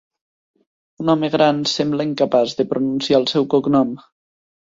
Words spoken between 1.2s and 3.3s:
gran sembla incapaç de pronunciar el